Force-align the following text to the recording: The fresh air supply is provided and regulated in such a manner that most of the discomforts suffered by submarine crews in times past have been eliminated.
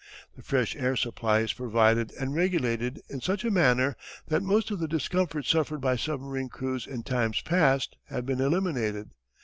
The 0.35 0.41
fresh 0.41 0.75
air 0.75 0.95
supply 0.95 1.41
is 1.41 1.53
provided 1.53 2.11
and 2.19 2.33
regulated 2.33 3.01
in 3.07 3.21
such 3.21 3.43
a 3.43 3.51
manner 3.51 3.95
that 4.29 4.41
most 4.41 4.71
of 4.71 4.79
the 4.79 4.87
discomforts 4.87 5.47
suffered 5.51 5.79
by 5.79 5.95
submarine 5.95 6.49
crews 6.49 6.87
in 6.87 7.03
times 7.03 7.43
past 7.43 7.95
have 8.05 8.25
been 8.25 8.41
eliminated. 8.41 9.11